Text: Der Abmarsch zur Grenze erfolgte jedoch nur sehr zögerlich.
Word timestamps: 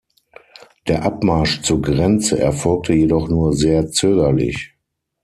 Der 0.87 1.03
Abmarsch 1.03 1.61
zur 1.61 1.79
Grenze 1.79 2.39
erfolgte 2.39 2.95
jedoch 2.95 3.29
nur 3.29 3.53
sehr 3.53 3.91
zögerlich. 3.91 4.73